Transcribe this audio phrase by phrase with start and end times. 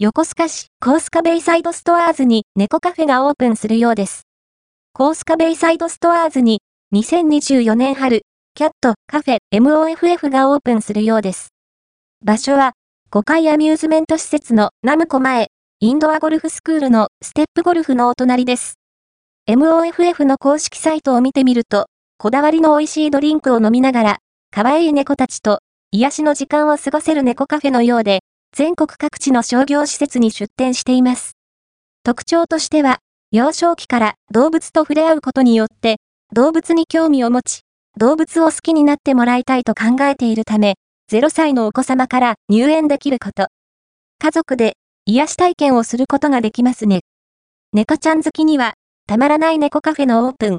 [0.00, 4.28] 横須賀市コースカベイサイドストアーズに猫カフェがオープンするようです。
[4.92, 6.60] コースカベイサイドストアーズに
[6.94, 8.22] 2024年春、
[8.54, 11.48] キャットカフェ MOFF がオープンするようです。
[12.24, 12.74] 場所は
[13.10, 15.48] 5階アミューズメント施設のナムコ前、
[15.80, 18.74] インドアゴルフスクールのステップゴルフのお隣です。
[19.50, 21.86] MOFF の公式サイトを見てみると、
[22.18, 24.18] こだわりの美味しいドリンクを飲みながら、
[24.52, 25.58] 可愛い猫たちと
[25.90, 28.20] 癒しの時間を過ごせる猫カフェのようで、
[28.58, 31.36] 全国各地の商業施設に出店しています。
[32.02, 32.98] 特徴としては、
[33.30, 35.98] 幼少期から動物と触れ合うことによって、
[36.34, 37.60] 動物に興味を持ち、
[37.98, 40.74] 動物を好きになってもらいたいと考えているため、
[41.08, 43.46] 0歳のお子様から入園できること。
[44.18, 44.72] 家族で
[45.06, 47.02] 癒し体験をすることができますね。
[47.72, 48.74] 猫ちゃん好きには、
[49.06, 50.56] たまらない猫カフェのオープン。